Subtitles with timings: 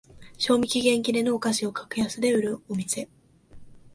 [0.39, 3.07] 賞味期限切れのお菓子を格安で売るお店